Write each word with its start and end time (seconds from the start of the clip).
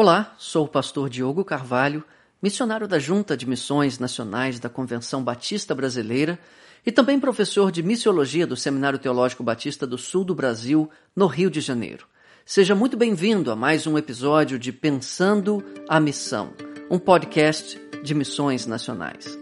Olá, 0.00 0.32
sou 0.38 0.66
o 0.66 0.68
pastor 0.68 1.10
Diogo 1.10 1.44
Carvalho, 1.44 2.04
missionário 2.40 2.86
da 2.86 3.00
Junta 3.00 3.36
de 3.36 3.48
Missões 3.48 3.98
Nacionais 3.98 4.60
da 4.60 4.68
Convenção 4.68 5.24
Batista 5.24 5.74
Brasileira 5.74 6.38
e 6.86 6.92
também 6.92 7.18
professor 7.18 7.72
de 7.72 7.82
missiologia 7.82 8.46
do 8.46 8.54
Seminário 8.54 9.00
Teológico 9.00 9.42
Batista 9.42 9.84
do 9.88 9.98
Sul 9.98 10.22
do 10.22 10.36
Brasil, 10.36 10.88
no 11.16 11.26
Rio 11.26 11.50
de 11.50 11.60
Janeiro. 11.60 12.06
Seja 12.46 12.76
muito 12.76 12.96
bem-vindo 12.96 13.50
a 13.50 13.56
mais 13.56 13.88
um 13.88 13.98
episódio 13.98 14.56
de 14.56 14.70
Pensando 14.70 15.64
a 15.88 15.98
Missão, 15.98 16.52
um 16.88 16.96
podcast 17.00 17.76
de 18.00 18.14
missões 18.14 18.66
nacionais. 18.66 19.36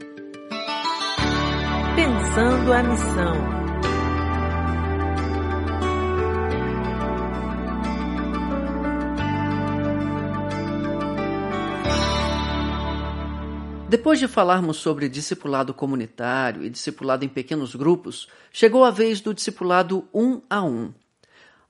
Pensando 1.94 2.72
a 2.72 2.82
Missão. 2.82 3.65
Depois 13.88 14.18
de 14.18 14.26
falarmos 14.26 14.78
sobre 14.78 15.08
discipulado 15.08 15.72
comunitário 15.72 16.64
e 16.64 16.68
discipulado 16.68 17.24
em 17.24 17.28
pequenos 17.28 17.76
grupos, 17.76 18.26
chegou 18.52 18.84
a 18.84 18.90
vez 18.90 19.20
do 19.20 19.32
discipulado 19.32 20.08
um 20.12 20.40
a 20.50 20.60
um. 20.60 20.92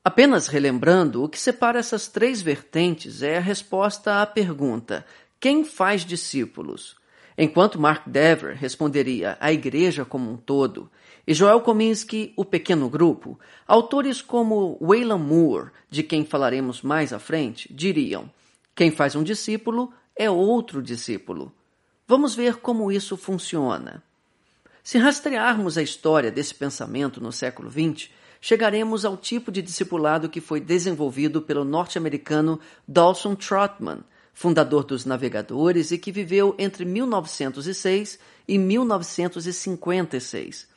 Apenas 0.03 0.47
relembrando, 0.47 1.23
o 1.23 1.29
que 1.29 1.39
separa 1.39 1.79
essas 1.79 2.09
três 2.09 2.41
vertentes 2.41 3.23
é 3.23 3.37
a 3.37 3.41
resposta 3.41 4.23
à 4.23 4.27
pergunta: 4.27 5.05
quem 5.39 5.63
faz 5.63 6.07
discípulos? 6.07 6.97
Enquanto 7.37 7.79
Mark 7.79 8.09
Dever 8.09 8.57
responderia 8.57 9.37
a 9.39 9.53
igreja 9.53 10.03
como 10.03 10.31
um 10.31 10.39
todo, 10.39 10.91
e 11.27 11.35
Joel 11.35 11.61
Kominsky, 11.61 12.33
o 12.35 12.47
pequeno 12.47 12.89
grupo, 12.89 13.39
autores 13.69 14.23
como 14.23 14.79
Wayland 14.81 15.23
Moore, 15.23 15.71
de 15.91 16.03
quem 16.03 16.25
falaremos 16.25 16.81
mais 16.81 17.13
à 17.13 17.19
frente, 17.19 17.71
diriam: 17.71 18.31
quem 18.75 18.91
faz 18.91 19.15
um 19.15 19.23
discípulo 19.23 19.93
é 20.17 20.31
outro 20.31 20.83
discípulo. 20.83 21.53
Vamos 22.09 22.37
ver 22.37 22.59
como 22.59 22.93
isso 22.93 23.17
funciona. 23.17 24.01
Se 24.83 24.97
rastrearmos 24.97 25.77
a 25.77 25.83
história 25.83 26.31
desse 26.31 26.55
pensamento 26.55 27.21
no 27.21 27.33
século 27.33 27.69
XX, 27.69 28.09
chegaremos 28.41 29.05
ao 29.05 29.17
tipo 29.17 29.51
de 29.51 29.61
discipulado 29.61 30.29
que 30.29 30.41
foi 30.41 30.61
desenvolvido 30.61 31.43
pelo 31.43 31.65
norte-americano 31.65 32.61
Dawson 32.87 33.35
Trotman, 33.35 34.05
fundador 34.33 34.85
dos 34.85 35.05
navegadores 35.05 35.91
e 35.91 35.99
que 35.99 36.13
viveu 36.13 36.55
entre 36.59 36.85
1906 36.85 38.21
e 38.47 38.57
1956. 38.57 40.69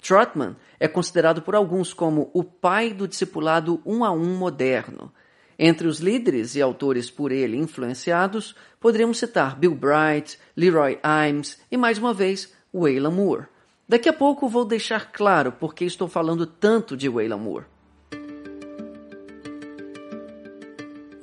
Trotman 0.00 0.56
é 0.80 0.88
considerado 0.88 1.42
por 1.42 1.54
alguns 1.54 1.92
como 1.92 2.30
o 2.32 2.42
pai 2.42 2.94
do 2.94 3.06
discipulado 3.06 3.82
um 3.84 4.02
a 4.04 4.10
um 4.10 4.38
moderno. 4.38 5.12
Entre 5.58 5.88
os 5.88 5.98
líderes 5.98 6.54
e 6.54 6.62
autores 6.62 7.10
por 7.10 7.32
ele 7.32 7.56
influenciados, 7.56 8.54
poderíamos 8.78 9.18
citar 9.18 9.58
Bill 9.58 9.74
Bright, 9.74 10.38
Leroy 10.56 10.98
Imes 11.28 11.58
e, 11.70 11.76
mais 11.76 11.98
uma 11.98 12.14
vez, 12.14 12.54
Waylon 12.72 13.10
Moore. 13.10 13.46
Daqui 13.88 14.08
a 14.08 14.12
pouco 14.12 14.48
vou 14.48 14.64
deixar 14.64 15.10
claro 15.10 15.50
por 15.50 15.74
que 15.74 15.84
estou 15.84 16.06
falando 16.06 16.46
tanto 16.46 16.96
de 16.96 17.08
Waylon 17.08 17.38
Moore. 17.38 17.64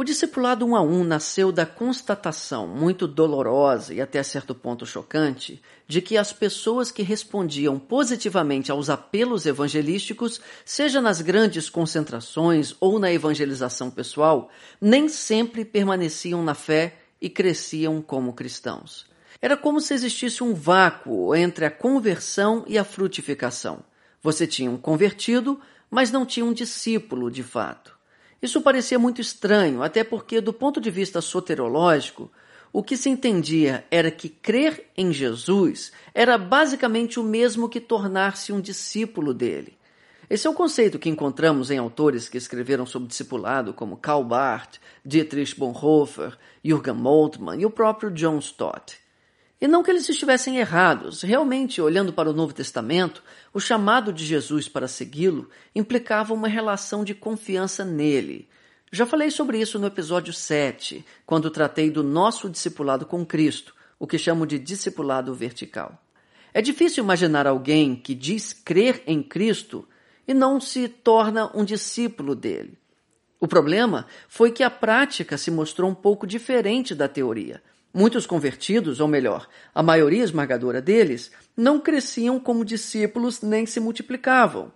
Discipulado 0.06 0.66
um 0.66 0.76
a 0.76 0.82
um 0.82 1.04
nasceu 1.04 1.52
da 1.52 1.66
constatação, 1.66 2.66
muito 2.66 3.06
dolorosa 3.06 3.94
e 3.94 4.00
até 4.00 4.24
certo 4.24 4.56
ponto 4.56 4.86
chocante, 4.86 5.62
de 5.86 6.02
que 6.02 6.18
as 6.18 6.32
pessoas 6.32 6.92
que 6.92 7.04
respondiam 7.04 7.78
positivamente 7.78 8.72
aos 8.72 8.90
apelos 8.90 9.46
evangelísticos, 9.46 10.40
seja 10.64 11.02
nas 11.02 11.20
grandes 11.20 11.70
concentrações 11.70 12.74
ou 12.80 13.00
na 13.00 13.12
evangelização 13.12 13.92
pessoal, 13.92 14.50
nem 14.80 15.10
sempre 15.10 15.66
permaneciam 15.66 16.42
na 16.42 16.54
fé 16.54 17.00
e 17.20 17.30
cresciam 17.30 18.02
como 18.02 18.32
cristãos. 18.32 19.06
Era 19.42 19.58
como 19.58 19.82
se 19.82 19.94
existisse 19.94 20.44
um 20.44 20.54
vácuo 20.54 21.36
entre 21.36 21.66
a 21.66 21.72
conversão 21.72 22.64
e 22.68 22.78
a 22.78 22.84
frutificação. 22.84 23.84
Você 24.22 24.48
tinha 24.48 24.72
um 24.72 24.78
convertido, 24.78 25.60
mas 25.90 26.12
não 26.12 26.26
tinha 26.26 26.46
um 26.46 26.54
discípulo 26.54 27.30
de 27.30 27.44
fato. 27.44 27.95
Isso 28.42 28.62
parecia 28.62 29.00
muito 29.00 29.22
estranho, 29.22 29.82
até 29.82 30.04
porque, 30.04 30.42
do 30.42 30.54
ponto 30.54 30.80
de 30.80 30.92
vista 30.92 31.22
soterológico, 31.22 32.32
o 32.72 32.84
que 32.84 32.98
se 32.98 33.10
entendia 33.10 33.86
era 33.90 34.12
que 34.12 34.28
crer 34.28 34.92
em 34.98 35.14
Jesus 35.14 35.94
era 36.14 36.38
basicamente 36.38 37.20
o 37.20 37.24
mesmo 37.24 37.70
que 37.70 37.80
tornar-se 37.80 38.52
um 38.52 38.60
discípulo 38.60 39.34
dele. 39.34 39.78
Esse 40.30 40.48
é 40.48 40.50
o 40.50 40.54
conceito 40.54 41.00
que 41.00 41.08
encontramos 41.08 41.72
em 41.72 41.78
autores 41.78 42.28
que 42.28 42.38
escreveram 42.38 42.86
sobre 42.86 43.08
discipulado, 43.08 43.74
como 43.74 43.96
Karl 43.96 44.24
Barth, 44.24 44.78
Dietrich 45.06 45.58
Bonhoeffer, 45.58 46.38
Jürgen 46.64 46.96
Moltmann 46.96 47.62
e 47.62 47.66
o 47.66 47.70
próprio 47.70 48.12
John 48.12 48.40
Stott. 48.40 49.05
E 49.66 49.68
não 49.68 49.82
que 49.82 49.90
eles 49.90 50.08
estivessem 50.08 50.58
errados, 50.58 51.24
realmente, 51.24 51.82
olhando 51.82 52.14
para 52.14 52.30
o 52.30 52.34
Novo 52.34 52.54
Testamento, 52.54 53.24
o 53.52 53.60
chamado 53.60 54.14
de 54.14 54.24
Jesus 54.24 54.70
para 54.70 54.88
segui-lo 54.88 55.50
implicava 55.74 56.36
uma 56.36 56.48
relação 56.48 57.04
de 57.04 57.16
confiança 57.16 57.84
nele. 57.84 58.48
Já 58.92 59.08
falei 59.08 59.32
sobre 59.32 59.60
isso 59.60 59.80
no 59.80 59.88
episódio 59.88 60.32
7, 60.32 61.04
quando 61.26 61.50
tratei 61.50 61.90
do 61.90 62.04
nosso 62.04 62.48
discipulado 62.48 63.08
com 63.08 63.26
Cristo, 63.26 63.74
o 63.98 64.06
que 64.06 64.20
chamo 64.20 64.46
de 64.46 64.60
discipulado 64.60 65.34
vertical. 65.34 66.00
É 66.54 66.62
difícil 66.62 67.04
imaginar 67.04 67.48
alguém 67.48 67.96
que 67.96 68.14
diz 68.14 68.54
crer 68.54 69.02
em 69.08 69.24
Cristo 69.24 69.88
e 70.28 70.34
não 70.36 70.62
se 70.62 70.88
torna 70.88 71.50
um 71.56 71.66
discípulo 71.66 72.36
dele. 72.36 72.78
O 73.40 73.48
problema 73.48 74.06
foi 74.28 74.52
que 74.52 74.62
a 74.62 74.70
prática 74.70 75.40
se 75.40 75.50
mostrou 75.50 75.90
um 75.90 75.96
pouco 75.96 76.28
diferente 76.28 76.94
da 76.94 77.08
teoria. 77.08 77.64
Muitos 77.98 78.26
convertidos, 78.26 79.00
ou 79.00 79.08
melhor, 79.08 79.48
a 79.74 79.82
maioria 79.82 80.22
esmagadora 80.22 80.82
deles, 80.82 81.32
não 81.56 81.80
cresciam 81.80 82.38
como 82.38 82.66
discípulos 82.66 83.42
nem 83.42 83.66
se 83.66 83.80
multiplicavam. 83.80 84.70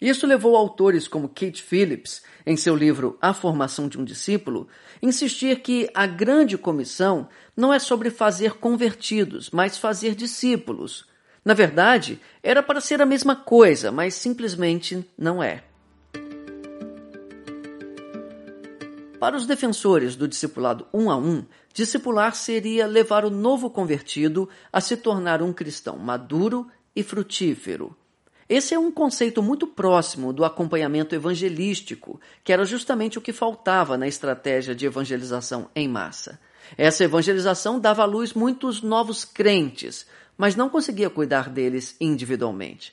Isso 0.00 0.26
levou 0.26 0.56
autores 0.56 1.06
como 1.06 1.28
Kate 1.28 1.62
Phillips, 1.62 2.24
em 2.44 2.56
seu 2.56 2.74
livro 2.74 3.16
A 3.22 3.32
Formação 3.32 3.86
de 3.86 3.96
um 3.96 4.04
Discípulo, 4.04 4.66
insistir 5.00 5.60
que 5.60 5.88
a 5.94 6.04
grande 6.04 6.58
comissão 6.58 7.28
não 7.56 7.72
é 7.72 7.78
sobre 7.78 8.10
fazer 8.10 8.54
convertidos, 8.54 9.50
mas 9.50 9.78
fazer 9.78 10.16
discípulos. 10.16 11.06
Na 11.44 11.54
verdade, 11.54 12.20
era 12.42 12.60
para 12.60 12.80
ser 12.80 13.00
a 13.00 13.06
mesma 13.06 13.36
coisa, 13.36 13.92
mas 13.92 14.14
simplesmente 14.14 15.08
não 15.16 15.40
é. 15.40 15.62
Para 19.20 19.36
os 19.36 19.46
defensores 19.46 20.16
do 20.16 20.28
discipulado 20.28 20.86
um 20.92 21.10
a 21.10 21.16
um, 21.16 21.46
discipular 21.74 22.34
seria 22.36 22.86
levar 22.86 23.24
o 23.24 23.30
novo 23.30 23.68
convertido 23.68 24.48
a 24.72 24.80
se 24.80 24.96
tornar 24.96 25.42
um 25.42 25.52
cristão 25.52 25.98
maduro 25.98 26.66
e 26.94 27.02
frutífero. 27.02 27.94
Esse 28.48 28.74
é 28.74 28.78
um 28.78 28.92
conceito 28.92 29.42
muito 29.42 29.66
próximo 29.66 30.32
do 30.32 30.44
acompanhamento 30.44 31.14
evangelístico, 31.14 32.20
que 32.44 32.52
era 32.52 32.64
justamente 32.64 33.18
o 33.18 33.20
que 33.20 33.32
faltava 33.32 33.98
na 33.98 34.06
estratégia 34.06 34.74
de 34.74 34.86
evangelização 34.86 35.68
em 35.74 35.88
massa. 35.88 36.38
Essa 36.78 37.04
evangelização 37.04 37.80
dava 37.80 38.02
à 38.02 38.06
luz 38.06 38.32
muitos 38.32 38.80
novos 38.80 39.24
crentes, 39.24 40.06
mas 40.38 40.54
não 40.54 40.68
conseguia 40.68 41.10
cuidar 41.10 41.48
deles 41.48 41.96
individualmente. 42.00 42.92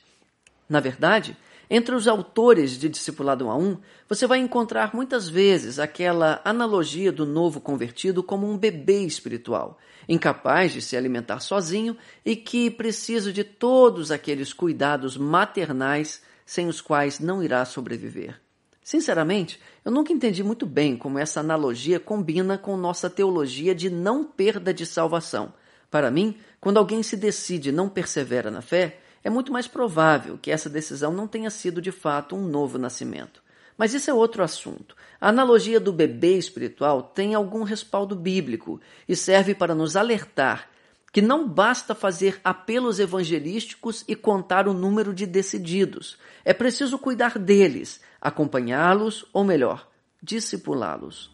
Na 0.68 0.80
verdade, 0.80 1.36
entre 1.70 1.94
os 1.94 2.06
autores 2.06 2.78
de 2.78 2.88
Discipulado 2.88 3.46
1 3.46 3.50
a 3.50 3.56
1, 3.56 3.78
você 4.08 4.26
vai 4.26 4.38
encontrar 4.38 4.94
muitas 4.94 5.28
vezes 5.28 5.78
aquela 5.78 6.40
analogia 6.44 7.10
do 7.10 7.24
novo 7.24 7.60
convertido 7.60 8.22
como 8.22 8.50
um 8.50 8.58
bebê 8.58 9.02
espiritual, 9.02 9.78
incapaz 10.08 10.72
de 10.72 10.82
se 10.82 10.96
alimentar 10.96 11.40
sozinho 11.40 11.96
e 12.24 12.36
que 12.36 12.70
precisa 12.70 13.32
de 13.32 13.44
todos 13.44 14.10
aqueles 14.10 14.52
cuidados 14.52 15.16
maternais 15.16 16.22
sem 16.44 16.68
os 16.68 16.80
quais 16.80 17.18
não 17.18 17.42
irá 17.42 17.64
sobreviver. 17.64 18.40
Sinceramente, 18.82 19.60
eu 19.84 19.92
nunca 19.92 20.12
entendi 20.12 20.42
muito 20.42 20.66
bem 20.66 20.96
como 20.96 21.18
essa 21.18 21.40
analogia 21.40 22.00
combina 22.00 22.58
com 22.58 22.76
nossa 22.76 23.08
teologia 23.08 23.74
de 23.74 23.88
não 23.88 24.24
perda 24.24 24.74
de 24.74 24.84
salvação. 24.84 25.54
Para 25.88 26.10
mim, 26.10 26.36
quando 26.60 26.78
alguém 26.78 27.02
se 27.02 27.16
decide 27.16 27.68
e 27.68 27.72
não 27.72 27.88
persevera 27.88 28.50
na 28.50 28.60
fé, 28.60 28.98
é 29.24 29.30
muito 29.30 29.52
mais 29.52 29.66
provável 29.66 30.38
que 30.40 30.50
essa 30.50 30.68
decisão 30.68 31.12
não 31.12 31.28
tenha 31.28 31.50
sido 31.50 31.80
de 31.80 31.92
fato 31.92 32.34
um 32.34 32.46
novo 32.46 32.78
nascimento. 32.78 33.42
Mas 33.76 33.94
isso 33.94 34.10
é 34.10 34.14
outro 34.14 34.42
assunto. 34.42 34.96
A 35.20 35.28
analogia 35.28 35.80
do 35.80 35.92
bebê 35.92 36.36
espiritual 36.36 37.02
tem 37.02 37.34
algum 37.34 37.62
respaldo 37.62 38.14
bíblico 38.14 38.80
e 39.08 39.16
serve 39.16 39.54
para 39.54 39.74
nos 39.74 39.96
alertar 39.96 40.68
que 41.12 41.20
não 41.20 41.46
basta 41.46 41.94
fazer 41.94 42.40
apelos 42.42 42.98
evangelísticos 42.98 44.02
e 44.08 44.16
contar 44.16 44.66
o 44.66 44.72
número 44.72 45.12
de 45.12 45.26
decididos. 45.26 46.18
É 46.42 46.54
preciso 46.54 46.98
cuidar 46.98 47.38
deles, 47.38 48.00
acompanhá-los, 48.18 49.26
ou 49.30 49.44
melhor, 49.44 49.86
discipulá-los. 50.22 51.30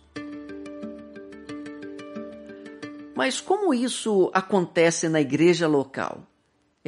Mas 3.15 3.41
como 3.41 3.73
isso 3.73 4.31
acontece 4.35 5.09
na 5.09 5.21
igreja 5.21 5.69
local? 5.69 6.28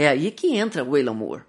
É 0.00 0.08
aí 0.08 0.30
que 0.30 0.56
entra 0.56 0.82
Waylon 0.82 1.12
Moore. 1.12 1.42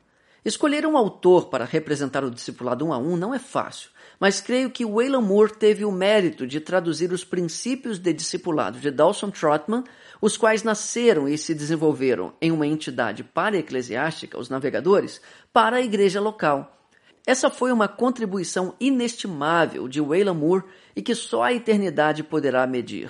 Escolher 0.44 0.86
um 0.86 0.98
autor 0.98 1.48
para 1.48 1.64
representar 1.64 2.22
o 2.22 2.30
discipulado 2.30 2.86
um 2.86 2.92
a 2.92 2.98
um 2.98 3.16
não 3.16 3.34
é 3.34 3.40
fácil, 3.40 3.90
mas 4.20 4.42
creio 4.42 4.70
que 4.70 4.86
Wayland 4.86 5.26
Moore 5.26 5.54
teve 5.54 5.86
o 5.86 5.92
mérito 5.92 6.46
de 6.46 6.60
traduzir 6.60 7.14
os 7.14 7.24
princípios 7.24 7.98
de 7.98 8.12
discipulado 8.12 8.78
de 8.78 8.92
Dawson 8.92 9.32
Trotman, 9.32 9.86
os 10.20 10.36
quais 10.36 10.64
nasceram 10.64 11.30
e 11.30 11.38
se 11.38 11.56
desenvolveram 11.56 12.34
em 12.42 12.52
uma 12.52 12.68
entidade 12.68 13.24
para-eclesiástica, 13.24 14.38
os 14.38 14.50
navegadores, 14.50 15.22
para 15.54 15.78
a 15.78 15.82
igreja 15.82 16.20
local. 16.20 16.78
Essa 17.26 17.50
foi 17.50 17.72
uma 17.72 17.88
contribuição 17.88 18.76
inestimável 18.82 19.88
de 19.88 20.02
Wayland 20.02 20.38
Moore 20.38 20.66
e 20.94 21.02
que 21.02 21.16
só 21.16 21.44
a 21.44 21.54
eternidade 21.54 22.22
poderá 22.22 22.68
medir. 22.68 23.10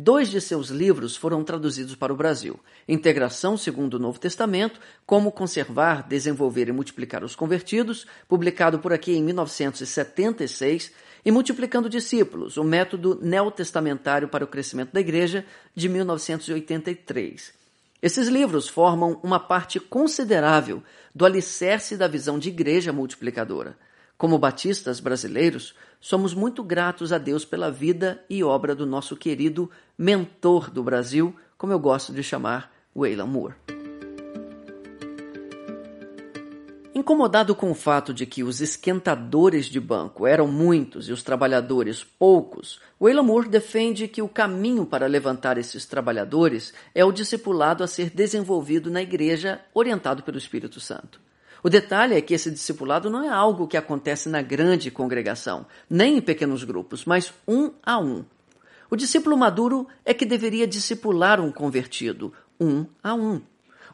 Dois 0.00 0.30
de 0.30 0.40
seus 0.40 0.68
livros 0.68 1.16
foram 1.16 1.42
traduzidos 1.42 1.96
para 1.96 2.12
o 2.12 2.16
Brasil: 2.16 2.60
Integração 2.86 3.56
segundo 3.56 3.94
o 3.94 3.98
Novo 3.98 4.20
Testamento, 4.20 4.78
Como 5.04 5.32
Conservar, 5.32 6.06
Desenvolver 6.06 6.68
e 6.68 6.72
Multiplicar 6.72 7.24
os 7.24 7.34
Convertidos, 7.34 8.06
publicado 8.28 8.78
por 8.78 8.92
aqui 8.92 9.16
em 9.16 9.22
1976, 9.24 10.92
e 11.24 11.32
Multiplicando 11.32 11.88
Discípulos, 11.88 12.56
o 12.56 12.62
método 12.62 13.18
neotestamentário 13.20 14.28
para 14.28 14.44
o 14.44 14.48
crescimento 14.48 14.92
da 14.92 15.00
Igreja, 15.00 15.44
de 15.74 15.88
1983. 15.88 17.52
Esses 18.00 18.28
livros 18.28 18.68
formam 18.68 19.18
uma 19.24 19.40
parte 19.40 19.80
considerável 19.80 20.80
do 21.12 21.26
alicerce 21.26 21.96
da 21.96 22.06
visão 22.06 22.38
de 22.38 22.50
igreja 22.50 22.92
multiplicadora. 22.92 23.76
Como 24.18 24.36
batistas 24.36 24.98
brasileiros, 24.98 25.76
somos 26.00 26.34
muito 26.34 26.64
gratos 26.64 27.12
a 27.12 27.18
Deus 27.18 27.44
pela 27.44 27.70
vida 27.70 28.20
e 28.28 28.42
obra 28.42 28.74
do 28.74 28.84
nosso 28.84 29.16
querido 29.16 29.70
mentor 29.96 30.72
do 30.72 30.82
Brasil, 30.82 31.36
como 31.56 31.72
eu 31.72 31.78
gosto 31.78 32.12
de 32.12 32.20
chamar 32.20 32.74
Wayland 32.96 33.30
Moore. 33.30 33.54
Incomodado 36.92 37.54
com 37.54 37.70
o 37.70 37.76
fato 37.76 38.12
de 38.12 38.26
que 38.26 38.42
os 38.42 38.60
esquentadores 38.60 39.66
de 39.66 39.78
banco 39.78 40.26
eram 40.26 40.48
muitos 40.48 41.08
e 41.08 41.12
os 41.12 41.22
trabalhadores 41.22 42.02
poucos, 42.02 42.80
Wayland 43.00 43.28
Moore 43.28 43.48
defende 43.48 44.08
que 44.08 44.20
o 44.20 44.28
caminho 44.28 44.84
para 44.84 45.06
levantar 45.06 45.58
esses 45.58 45.86
trabalhadores 45.86 46.74
é 46.92 47.04
o 47.04 47.12
discipulado 47.12 47.84
a 47.84 47.86
ser 47.86 48.10
desenvolvido 48.10 48.90
na 48.90 49.00
igreja, 49.00 49.60
orientado 49.72 50.24
pelo 50.24 50.38
Espírito 50.38 50.80
Santo. 50.80 51.27
O 51.62 51.68
detalhe 51.68 52.14
é 52.14 52.20
que 52.20 52.34
esse 52.34 52.50
discipulado 52.50 53.10
não 53.10 53.24
é 53.24 53.28
algo 53.28 53.66
que 53.66 53.76
acontece 53.76 54.28
na 54.28 54.42
grande 54.42 54.90
congregação, 54.90 55.66
nem 55.88 56.18
em 56.18 56.20
pequenos 56.20 56.64
grupos, 56.64 57.04
mas 57.04 57.32
um 57.46 57.72
a 57.82 57.98
um. 57.98 58.24
O 58.90 58.96
discípulo 58.96 59.36
maduro 59.36 59.86
é 60.04 60.14
que 60.14 60.24
deveria 60.24 60.66
discipular 60.66 61.40
um 61.40 61.52
convertido, 61.52 62.32
um 62.60 62.86
a 63.02 63.14
um. 63.14 63.40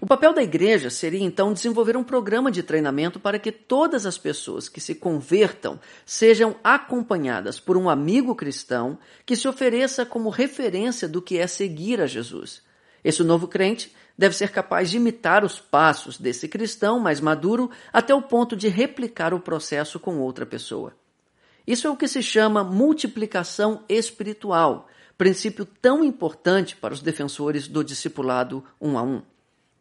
O 0.00 0.06
papel 0.06 0.34
da 0.34 0.42
igreja 0.42 0.90
seria 0.90 1.24
então 1.24 1.52
desenvolver 1.52 1.96
um 1.96 2.04
programa 2.04 2.50
de 2.50 2.62
treinamento 2.62 3.18
para 3.18 3.38
que 3.38 3.50
todas 3.50 4.04
as 4.04 4.18
pessoas 4.18 4.68
que 4.68 4.80
se 4.80 4.94
convertam 4.94 5.80
sejam 6.04 6.56
acompanhadas 6.62 7.58
por 7.58 7.76
um 7.76 7.88
amigo 7.88 8.34
cristão 8.34 8.98
que 9.24 9.34
se 9.34 9.48
ofereça 9.48 10.04
como 10.04 10.28
referência 10.28 11.08
do 11.08 11.22
que 11.22 11.38
é 11.38 11.46
seguir 11.46 12.00
a 12.00 12.06
Jesus. 12.06 12.62
Esse 13.02 13.22
novo 13.22 13.48
crente 13.48 13.94
deve 14.16 14.36
ser 14.36 14.50
capaz 14.50 14.90
de 14.90 14.96
imitar 14.96 15.44
os 15.44 15.58
passos 15.58 16.18
desse 16.18 16.48
cristão 16.48 16.98
mais 17.00 17.20
maduro 17.20 17.70
até 17.92 18.14
o 18.14 18.22
ponto 18.22 18.56
de 18.56 18.68
replicar 18.68 19.34
o 19.34 19.40
processo 19.40 19.98
com 19.98 20.18
outra 20.18 20.46
pessoa. 20.46 20.94
Isso 21.66 21.86
é 21.86 21.90
o 21.90 21.96
que 21.96 22.06
se 22.06 22.22
chama 22.22 22.62
multiplicação 22.62 23.82
espiritual, 23.88 24.86
princípio 25.16 25.64
tão 25.64 26.04
importante 26.04 26.76
para 26.76 26.92
os 26.92 27.00
defensores 27.00 27.66
do 27.66 27.82
discipulado 27.82 28.62
um 28.80 28.98
a 28.98 29.02
um. 29.02 29.22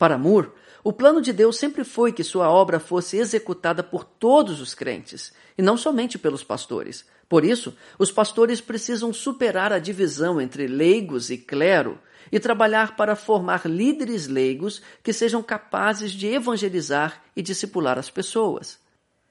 Para 0.03 0.17
Moore, 0.17 0.51
o 0.83 0.91
plano 0.91 1.21
de 1.21 1.31
Deus 1.31 1.57
sempre 1.57 1.85
foi 1.85 2.11
que 2.11 2.25
sua 2.25 2.49
obra 2.49 2.77
fosse 2.77 3.15
executada 3.15 3.81
por 3.81 4.03
todos 4.03 4.59
os 4.59 4.73
crentes, 4.73 5.31
e 5.57 5.61
não 5.61 5.77
somente 5.77 6.17
pelos 6.17 6.43
pastores. 6.43 7.05
Por 7.29 7.45
isso, 7.45 7.73
os 7.97 8.11
pastores 8.11 8.59
precisam 8.59 9.13
superar 9.13 9.71
a 9.71 9.79
divisão 9.79 10.41
entre 10.41 10.67
leigos 10.67 11.29
e 11.29 11.37
clero 11.37 11.97
e 12.29 12.37
trabalhar 12.37 12.97
para 12.97 13.15
formar 13.15 13.65
líderes 13.65 14.27
leigos 14.27 14.81
que 15.01 15.13
sejam 15.13 15.41
capazes 15.41 16.11
de 16.11 16.27
evangelizar 16.27 17.23
e 17.33 17.41
discipular 17.41 17.97
as 17.97 18.09
pessoas. 18.09 18.77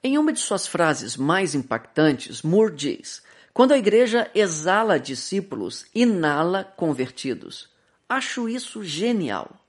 Em 0.02 0.16
uma 0.16 0.32
de 0.32 0.40
suas 0.40 0.66
frases 0.66 1.18
mais 1.18 1.54
impactantes, 1.54 2.40
Moore 2.40 2.74
diz: 2.74 3.22
Quando 3.52 3.72
a 3.72 3.78
igreja 3.78 4.30
exala 4.34 4.98
discípulos, 4.98 5.84
inala 5.94 6.64
convertidos. 6.64 7.68
Acho 8.08 8.48
isso 8.48 8.82
genial. 8.82 9.61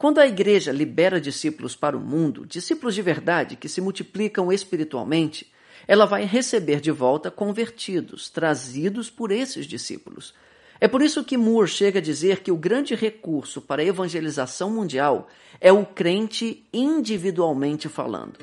Quando 0.00 0.16
a 0.18 0.26
igreja 0.26 0.72
libera 0.72 1.20
discípulos 1.20 1.76
para 1.76 1.94
o 1.94 2.00
mundo, 2.00 2.46
discípulos 2.46 2.94
de 2.94 3.02
verdade 3.02 3.54
que 3.54 3.68
se 3.68 3.82
multiplicam 3.82 4.50
espiritualmente, 4.50 5.52
ela 5.86 6.06
vai 6.06 6.24
receber 6.24 6.80
de 6.80 6.90
volta 6.90 7.30
convertidos, 7.30 8.30
trazidos 8.30 9.10
por 9.10 9.30
esses 9.30 9.66
discípulos. 9.66 10.32
É 10.80 10.88
por 10.88 11.02
isso 11.02 11.22
que 11.22 11.36
Moore 11.36 11.68
chega 11.68 11.98
a 11.98 12.02
dizer 12.02 12.40
que 12.40 12.50
o 12.50 12.56
grande 12.56 12.94
recurso 12.94 13.60
para 13.60 13.82
a 13.82 13.84
evangelização 13.84 14.70
mundial 14.70 15.28
é 15.60 15.70
o 15.70 15.84
crente 15.84 16.64
individualmente 16.72 17.86
falando. 17.86 18.38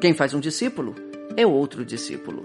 Quem 0.00 0.12
faz 0.12 0.34
um 0.34 0.40
discípulo 0.40 0.96
é 1.36 1.46
outro 1.46 1.84
discípulo. 1.84 2.44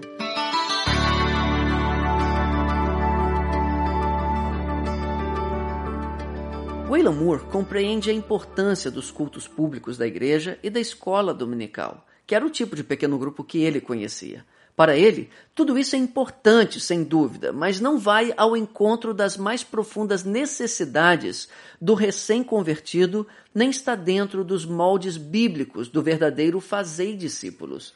Wayland 6.96 7.22
Moore 7.22 7.44
compreende 7.52 8.08
a 8.08 8.12
importância 8.14 8.90
dos 8.90 9.10
cultos 9.10 9.46
públicos 9.46 9.98
da 9.98 10.06
igreja 10.06 10.58
e 10.62 10.70
da 10.70 10.80
escola 10.80 11.34
dominical, 11.34 12.06
que 12.26 12.34
era 12.34 12.46
o 12.46 12.48
tipo 12.48 12.74
de 12.74 12.82
pequeno 12.82 13.18
grupo 13.18 13.44
que 13.44 13.58
ele 13.58 13.82
conhecia. 13.82 14.46
Para 14.74 14.96
ele, 14.96 15.28
tudo 15.54 15.78
isso 15.78 15.94
é 15.94 15.98
importante, 15.98 16.80
sem 16.80 17.04
dúvida, 17.04 17.52
mas 17.52 17.80
não 17.80 17.98
vai 17.98 18.32
ao 18.34 18.56
encontro 18.56 19.12
das 19.12 19.36
mais 19.36 19.62
profundas 19.62 20.24
necessidades 20.24 21.50
do 21.78 21.92
recém-convertido, 21.92 23.26
nem 23.54 23.68
está 23.68 23.94
dentro 23.94 24.42
dos 24.42 24.64
moldes 24.64 25.18
bíblicos 25.18 25.90
do 25.90 26.02
verdadeiro 26.02 26.62
fazer 26.62 27.14
discípulos. 27.14 27.92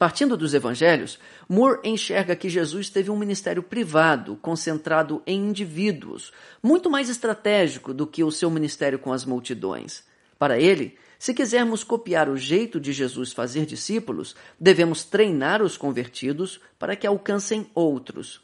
Partindo 0.00 0.34
dos 0.34 0.54
evangelhos, 0.54 1.18
Moore 1.46 1.80
enxerga 1.84 2.34
que 2.34 2.48
Jesus 2.48 2.88
teve 2.88 3.10
um 3.10 3.18
ministério 3.18 3.62
privado, 3.62 4.34
concentrado 4.40 5.22
em 5.26 5.38
indivíduos, 5.38 6.32
muito 6.62 6.88
mais 6.88 7.10
estratégico 7.10 7.92
do 7.92 8.06
que 8.06 8.24
o 8.24 8.30
seu 8.30 8.50
ministério 8.50 8.98
com 8.98 9.12
as 9.12 9.26
multidões. 9.26 10.02
Para 10.38 10.58
ele, 10.58 10.96
se 11.18 11.34
quisermos 11.34 11.84
copiar 11.84 12.30
o 12.30 12.36
jeito 12.38 12.80
de 12.80 12.94
Jesus 12.94 13.34
fazer 13.34 13.66
discípulos, 13.66 14.34
devemos 14.58 15.04
treinar 15.04 15.60
os 15.60 15.76
convertidos 15.76 16.62
para 16.78 16.96
que 16.96 17.06
alcancem 17.06 17.70
outros. 17.74 18.40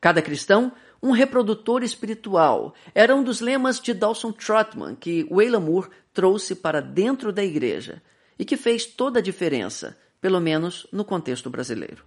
Cada 0.00 0.20
cristão, 0.20 0.72
um 1.00 1.12
reprodutor 1.12 1.84
espiritual, 1.84 2.74
era 2.92 3.14
um 3.14 3.22
dos 3.22 3.40
lemas 3.40 3.78
de 3.78 3.94
Dawson 3.94 4.32
Trotman 4.32 4.96
que 4.96 5.22
Wayland 5.30 5.64
Moore 5.64 5.90
trouxe 6.12 6.56
para 6.56 6.82
dentro 6.82 7.32
da 7.32 7.44
igreja 7.44 8.02
e 8.36 8.44
que 8.44 8.56
fez 8.56 8.84
toda 8.84 9.20
a 9.20 9.22
diferença, 9.22 9.96
pelo 10.20 10.40
menos 10.40 10.86
no 10.92 11.04
contexto 11.04 11.48
brasileiro. 11.48 12.04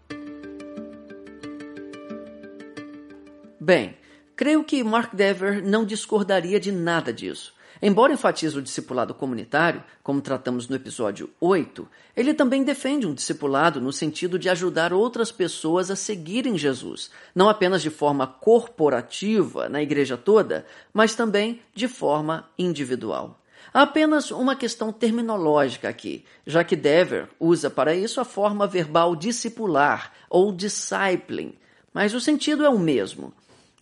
Bem, 3.60 3.96
creio 4.36 4.64
que 4.64 4.84
Mark 4.84 5.14
Dever 5.14 5.64
não 5.64 5.86
discordaria 5.86 6.60
de 6.60 6.72
nada 6.72 7.14
disso. 7.14 7.54
Embora 7.82 8.14
enfatize 8.14 8.56
o 8.58 8.62
discipulado 8.62 9.14
comunitário, 9.14 9.84
como 10.04 10.22
tratamos 10.22 10.70
no 10.70 10.76
episódio 10.76 11.32
8, 11.40 11.88
ele 12.16 12.32
também 12.32 12.64
defende 12.64 13.08
um 13.08 13.14
discipulado 13.14 13.82
no 13.82 13.92
sentido 13.92 14.38
de 14.38 14.50
ajudar 14.50 14.94
outras 14.94 15.32
pessoas 15.32 15.90
a 15.90 15.96
seguirem 15.96 16.58
Jesus, 16.60 17.10
não 17.34 17.50
apenas 17.50 17.82
de 17.82 17.90
forma 17.90 18.28
corporativa 18.28 19.68
na 19.68 19.82
igreja 19.82 20.16
toda, 20.16 20.66
mas 20.94 21.16
também 21.16 21.60
de 21.74 21.88
forma 21.88 22.48
individual. 22.58 23.41
Há 23.74 23.84
apenas 23.84 24.32
uma 24.32 24.54
questão 24.54 24.92
terminológica 24.92 25.88
aqui, 25.88 26.26
já 26.46 26.62
que 26.62 26.76
Dever 26.76 27.30
usa 27.40 27.70
para 27.70 27.96
isso 27.96 28.20
a 28.20 28.26
forma 28.26 28.68
verbal 28.68 29.16
discipular 29.16 30.12
ou 30.30 30.52
discipling, 30.52 31.54
mas 31.94 32.14
o 32.14 32.20
sentido 32.20 32.66
é 32.66 32.70
o 32.70 32.78
mesmo. 32.78 33.34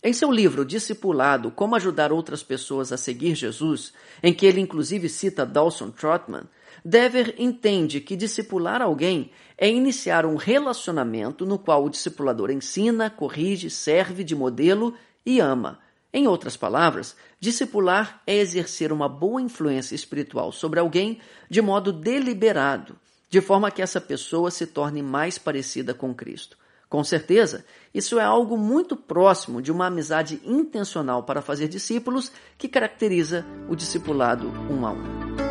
Em 0.02 0.12
seu 0.12 0.30
livro 0.30 0.64
Discipulado: 0.64 1.50
Como 1.50 1.74
Ajudar 1.74 2.12
Outras 2.12 2.42
Pessoas 2.42 2.92
a 2.92 2.96
Seguir 2.96 3.34
Jesus, 3.34 3.92
em 4.22 4.32
que 4.32 4.46
ele 4.46 4.60
inclusive 4.60 5.08
cita 5.08 5.44
Dawson 5.44 5.90
Trotman, 5.90 6.44
Dever 6.84 7.34
entende 7.36 8.00
que 8.00 8.16
discipular 8.16 8.80
alguém 8.80 9.30
é 9.58 9.68
iniciar 9.68 10.24
um 10.24 10.36
relacionamento 10.36 11.44
no 11.44 11.58
qual 11.58 11.84
o 11.84 11.90
discipulador 11.90 12.50
ensina, 12.50 13.10
corrige, 13.10 13.68
serve 13.68 14.24
de 14.24 14.34
modelo 14.36 14.94
e 15.26 15.40
ama. 15.40 15.78
Em 16.12 16.26
outras 16.26 16.56
palavras, 16.56 17.16
discipular 17.38 18.20
é 18.26 18.36
exercer 18.36 18.92
uma 18.92 19.08
boa 19.08 19.40
influência 19.40 19.94
espiritual 19.94 20.50
sobre 20.50 20.80
alguém 20.80 21.20
de 21.48 21.62
modo 21.62 21.92
deliberado, 21.92 22.96
de 23.28 23.40
forma 23.40 23.70
que 23.70 23.80
essa 23.80 24.00
pessoa 24.00 24.50
se 24.50 24.66
torne 24.66 25.02
mais 25.02 25.38
parecida 25.38 25.94
com 25.94 26.12
Cristo. 26.12 26.58
Com 26.88 27.04
certeza, 27.04 27.64
isso 27.94 28.18
é 28.18 28.24
algo 28.24 28.58
muito 28.58 28.96
próximo 28.96 29.62
de 29.62 29.70
uma 29.70 29.86
amizade 29.86 30.40
intencional 30.44 31.22
para 31.22 31.40
fazer 31.40 31.68
discípulos 31.68 32.32
que 32.58 32.66
caracteriza 32.66 33.46
o 33.68 33.76
discipulado 33.76 34.48
um 34.68 34.84
a 34.84 34.90
um. 34.90 35.49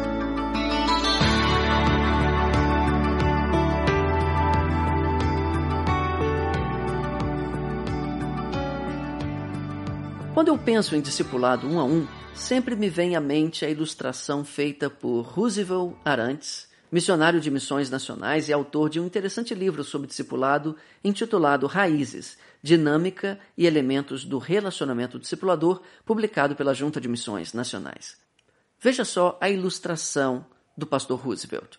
Quando 10.39 10.47
eu 10.47 10.57
penso 10.57 10.95
em 10.95 11.01
discipulado 11.01 11.67
um 11.67 11.81
a 11.81 11.83
um, 11.83 12.07
sempre 12.33 12.73
me 12.73 12.89
vem 12.89 13.13
à 13.13 13.19
mente 13.19 13.65
a 13.65 13.69
ilustração 13.69 14.45
feita 14.45 14.89
por 14.89 15.23
Roosevelt 15.23 15.97
Arantes, 16.05 16.69
missionário 16.89 17.41
de 17.41 17.51
missões 17.51 17.89
nacionais 17.89 18.47
e 18.47 18.53
autor 18.53 18.89
de 18.89 19.01
um 19.01 19.05
interessante 19.05 19.53
livro 19.53 19.83
sobre 19.83 20.07
discipulado 20.07 20.77
intitulado 21.03 21.67
Raízes, 21.67 22.37
Dinâmica 22.63 23.37
e 23.57 23.67
Elementos 23.67 24.23
do 24.23 24.37
Relacionamento 24.37 25.19
Discipulador, 25.19 25.81
publicado 26.05 26.55
pela 26.55 26.73
Junta 26.73 27.01
de 27.01 27.09
Missões 27.09 27.51
Nacionais. 27.51 28.15
Veja 28.79 29.03
só 29.03 29.37
a 29.41 29.49
ilustração 29.49 30.45
do 30.77 30.87
pastor 30.87 31.19
Roosevelt. 31.19 31.77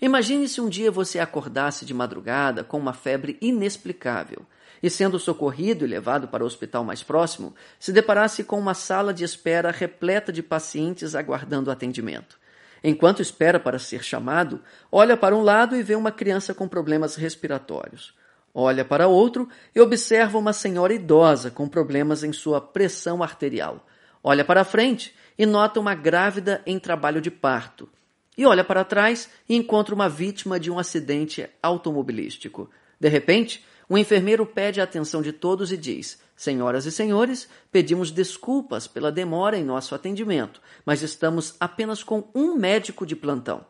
Imagine 0.00 0.48
se 0.48 0.60
um 0.60 0.68
dia 0.68 0.90
você 0.90 1.18
acordasse 1.18 1.84
de 1.84 1.94
madrugada 1.94 2.64
com 2.64 2.78
uma 2.78 2.92
febre 2.92 3.38
inexplicável 3.40 4.44
e, 4.82 4.90
sendo 4.90 5.18
socorrido 5.18 5.84
e 5.84 5.88
levado 5.88 6.28
para 6.28 6.42
o 6.42 6.46
hospital 6.46 6.84
mais 6.84 7.02
próximo, 7.02 7.54
se 7.78 7.92
deparasse 7.92 8.44
com 8.44 8.58
uma 8.58 8.74
sala 8.74 9.14
de 9.14 9.24
espera 9.24 9.70
repleta 9.70 10.32
de 10.32 10.42
pacientes 10.42 11.14
aguardando 11.14 11.70
atendimento. 11.70 12.38
Enquanto 12.82 13.22
espera 13.22 13.58
para 13.58 13.78
ser 13.78 14.04
chamado, 14.04 14.60
olha 14.92 15.16
para 15.16 15.34
um 15.34 15.40
lado 15.40 15.74
e 15.74 15.82
vê 15.82 15.94
uma 15.94 16.12
criança 16.12 16.52
com 16.52 16.68
problemas 16.68 17.14
respiratórios. 17.14 18.12
Olha 18.52 18.84
para 18.84 19.08
outro 19.08 19.48
e 19.74 19.80
observa 19.80 20.36
uma 20.36 20.52
senhora 20.52 20.92
idosa 20.92 21.50
com 21.50 21.66
problemas 21.66 22.22
em 22.22 22.32
sua 22.32 22.60
pressão 22.60 23.22
arterial. 23.22 23.86
Olha 24.22 24.44
para 24.44 24.64
frente 24.64 25.14
e 25.38 25.46
nota 25.46 25.80
uma 25.80 25.94
grávida 25.94 26.62
em 26.66 26.78
trabalho 26.78 27.20
de 27.20 27.30
parto. 27.30 27.88
E 28.36 28.44
olha 28.44 28.64
para 28.64 28.84
trás 28.84 29.30
e 29.48 29.54
encontra 29.54 29.94
uma 29.94 30.08
vítima 30.08 30.58
de 30.58 30.70
um 30.70 30.78
acidente 30.78 31.48
automobilístico. 31.62 32.68
De 32.98 33.08
repente, 33.08 33.64
o 33.88 33.98
enfermeiro 33.98 34.44
pede 34.46 34.80
a 34.80 34.84
atenção 34.84 35.22
de 35.22 35.32
todos 35.32 35.70
e 35.70 35.76
diz: 35.76 36.18
Senhoras 36.36 36.86
e 36.86 36.92
senhores, 36.92 37.48
pedimos 37.70 38.10
desculpas 38.10 38.86
pela 38.86 39.12
demora 39.12 39.56
em 39.56 39.64
nosso 39.64 39.94
atendimento, 39.94 40.60
mas 40.84 41.02
estamos 41.02 41.54
apenas 41.60 42.02
com 42.02 42.28
um 42.34 42.54
médico 42.54 43.06
de 43.06 43.14
plantão. 43.14 43.64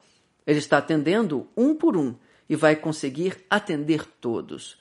Ele 0.46 0.58
está 0.58 0.78
atendendo 0.78 1.48
um 1.56 1.74
por 1.74 1.96
um 1.96 2.14
e 2.48 2.56
vai 2.56 2.76
conseguir 2.76 3.44
atender 3.50 4.04
todos. 4.20 4.78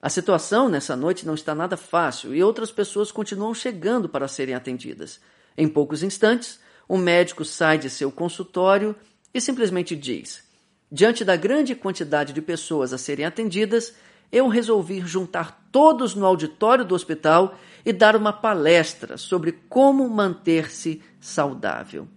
A 0.00 0.08
situação 0.08 0.68
nessa 0.68 0.94
noite 0.94 1.26
não 1.26 1.34
está 1.34 1.54
nada 1.54 1.76
fácil 1.76 2.34
e 2.34 2.42
outras 2.42 2.70
pessoas 2.70 3.10
continuam 3.10 3.54
chegando 3.54 4.08
para 4.08 4.28
serem 4.28 4.54
atendidas. 4.54 5.20
Em 5.56 5.66
poucos 5.66 6.02
instantes, 6.02 6.60
o 6.88 6.96
médico 6.96 7.44
sai 7.44 7.78
de 7.78 7.88
seu 7.88 8.12
consultório 8.12 8.94
e 9.32 9.40
simplesmente 9.40 9.94
diz: 9.94 10.42
Diante 10.90 11.24
da 11.24 11.36
grande 11.36 11.74
quantidade 11.74 12.32
de 12.32 12.40
pessoas 12.40 12.92
a 12.92 12.98
serem 12.98 13.24
atendidas, 13.24 13.94
eu 14.30 14.48
resolvi 14.48 15.00
juntar 15.00 15.68
todos 15.70 16.14
no 16.14 16.26
auditório 16.26 16.84
do 16.84 16.94
hospital 16.94 17.58
e 17.84 17.92
dar 17.92 18.16
uma 18.16 18.32
palestra 18.32 19.16
sobre 19.16 19.52
como 19.68 20.08
manter-se 20.08 21.00
saudável. 21.20 22.08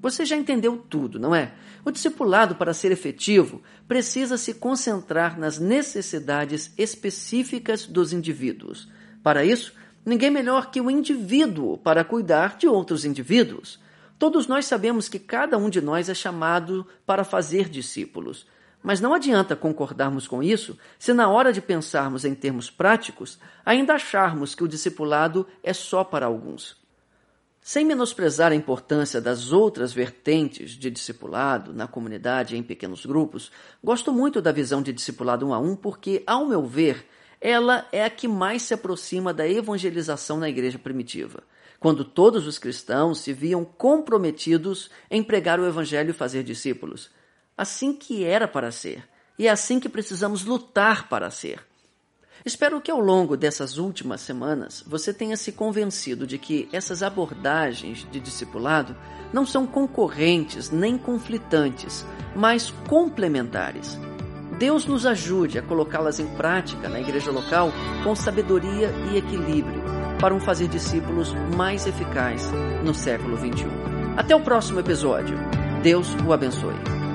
Você 0.00 0.24
já 0.24 0.36
entendeu 0.36 0.76
tudo, 0.76 1.18
não 1.18 1.34
é? 1.34 1.54
O 1.84 1.90
discipulado, 1.90 2.54
para 2.54 2.74
ser 2.74 2.92
efetivo, 2.92 3.62
precisa 3.86 4.36
se 4.36 4.54
concentrar 4.54 5.38
nas 5.38 5.58
necessidades 5.58 6.72
específicas 6.78 7.86
dos 7.86 8.12
indivíduos. 8.12 8.88
Para 9.22 9.44
isso, 9.44 9.72
ninguém 10.04 10.30
melhor 10.30 10.70
que 10.70 10.80
o 10.80 10.90
indivíduo 10.90 11.78
para 11.78 12.04
cuidar 12.04 12.56
de 12.56 12.68
outros 12.68 13.04
indivíduos. 13.04 13.80
Todos 14.18 14.46
nós 14.46 14.66
sabemos 14.66 15.08
que 15.08 15.18
cada 15.18 15.56
um 15.56 15.70
de 15.70 15.80
nós 15.80 16.08
é 16.08 16.14
chamado 16.14 16.86
para 17.06 17.22
fazer 17.22 17.68
discípulos. 17.68 18.46
Mas 18.82 19.00
não 19.00 19.12
adianta 19.12 19.56
concordarmos 19.56 20.26
com 20.26 20.42
isso 20.42 20.76
se, 20.98 21.12
na 21.12 21.28
hora 21.28 21.52
de 21.52 21.60
pensarmos 21.60 22.24
em 22.24 22.34
termos 22.34 22.70
práticos, 22.70 23.38
ainda 23.64 23.94
acharmos 23.94 24.54
que 24.54 24.64
o 24.64 24.68
discipulado 24.68 25.46
é 25.62 25.72
só 25.72 26.04
para 26.04 26.26
alguns. 26.26 26.76
Sem 27.60 27.84
menosprezar 27.84 28.50
a 28.50 28.54
importância 28.54 29.20
das 29.20 29.52
outras 29.52 29.92
vertentes 29.92 30.70
de 30.70 30.90
discipulado 30.90 31.74
na 31.74 31.86
comunidade 31.86 32.54
e 32.54 32.58
em 32.58 32.62
pequenos 32.62 33.04
grupos, 33.04 33.52
gosto 33.84 34.12
muito 34.12 34.40
da 34.40 34.52
visão 34.52 34.80
de 34.80 34.92
discipulado 34.92 35.46
um 35.46 35.52
a 35.52 35.58
um 35.58 35.76
porque, 35.76 36.22
ao 36.26 36.46
meu 36.46 36.64
ver, 36.64 37.04
ela 37.40 37.86
é 37.92 38.04
a 38.04 38.10
que 38.10 38.26
mais 38.26 38.62
se 38.62 38.74
aproxima 38.74 39.34
da 39.34 39.46
evangelização 39.46 40.38
na 40.38 40.48
igreja 40.48 40.78
primitiva, 40.78 41.42
quando 41.80 42.04
todos 42.04 42.46
os 42.46 42.58
cristãos 42.58 43.20
se 43.20 43.32
viam 43.32 43.64
comprometidos 43.64 44.90
em 45.10 45.22
pregar 45.22 45.60
o 45.60 45.66
evangelho 45.66 46.10
e 46.10 46.14
fazer 46.14 46.42
discípulos 46.42 47.10
assim 47.58 47.92
que 47.92 48.24
era 48.24 48.46
para 48.46 48.70
ser, 48.70 49.02
e 49.36 49.48
é 49.48 49.50
assim 49.50 49.80
que 49.80 49.88
precisamos 49.88 50.44
lutar 50.44 51.08
para 51.08 51.28
ser. 51.28 51.60
Espero 52.44 52.80
que 52.80 52.90
ao 52.90 53.00
longo 53.00 53.36
dessas 53.36 53.78
últimas 53.78 54.20
semanas 54.20 54.84
você 54.86 55.12
tenha 55.12 55.36
se 55.36 55.50
convencido 55.50 56.24
de 56.24 56.38
que 56.38 56.68
essas 56.72 57.02
abordagens 57.02 58.06
de 58.12 58.20
discipulado 58.20 58.96
não 59.32 59.44
são 59.44 59.66
concorrentes 59.66 60.70
nem 60.70 60.96
conflitantes, 60.96 62.06
mas 62.34 62.72
complementares. 62.88 63.98
Deus 64.56 64.86
nos 64.86 65.04
ajude 65.04 65.58
a 65.58 65.62
colocá-las 65.62 66.20
em 66.20 66.28
prática 66.36 66.88
na 66.88 67.00
igreja 67.00 67.32
local 67.32 67.72
com 68.04 68.14
sabedoria 68.14 68.90
e 69.12 69.16
equilíbrio 69.16 69.97
para 70.20 70.34
um 70.34 70.40
fazer 70.40 70.68
discípulos 70.68 71.34
mais 71.56 71.86
eficaz 71.86 72.50
no 72.84 72.94
século 72.94 73.36
XXI. 73.36 73.66
Até 74.16 74.34
o 74.34 74.40
próximo 74.40 74.80
episódio. 74.80 75.36
Deus 75.82 76.14
o 76.26 76.32
abençoe. 76.32 77.07